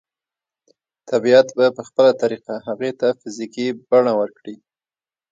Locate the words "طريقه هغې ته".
2.21-3.07